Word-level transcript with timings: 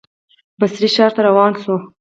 بصرې 0.59 0.89
ښار 0.95 1.11
ته 1.15 1.21
روان 1.27 1.51
شو. 1.61 1.75